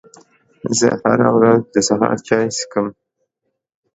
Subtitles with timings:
[0.79, 2.87] زه هره ورځ د سهار چای څښم